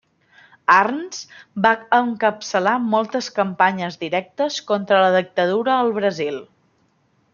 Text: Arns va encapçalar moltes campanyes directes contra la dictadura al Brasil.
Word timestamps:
Arns 0.75 1.19
va 1.65 1.73
encapçalar 1.97 2.73
moltes 2.95 3.29
campanyes 3.37 3.99
directes 4.05 4.57
contra 4.73 5.03
la 5.05 5.13
dictadura 5.17 5.77
al 5.83 5.93
Brasil. 6.01 6.43